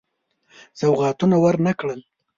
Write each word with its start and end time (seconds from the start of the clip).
سوغاتونه 0.79 1.35
ورنه 1.43 1.71
کړل. 1.79 1.99